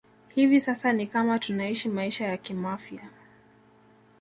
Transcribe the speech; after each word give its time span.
Hivi 0.29 0.61
sasa 0.61 0.93
ni 0.93 1.07
kama 1.07 1.39
tunaishi 1.39 1.89
maisha 1.89 2.25
ya 2.27 2.37
kimafia 2.37 3.09